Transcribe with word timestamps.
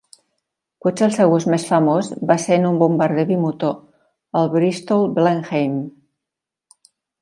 Potser 0.85 1.03
el 1.07 1.13
seu 1.17 1.33
ús 1.35 1.45
més 1.55 1.65
famós 1.73 2.09
va 2.33 2.39
ser 2.47 2.57
en 2.63 2.67
un 2.71 2.81
bombarder 2.85 3.29
bimotor, 3.35 3.79
el 4.43 4.53
Bristol 4.59 5.11
Blenheim. 5.23 5.81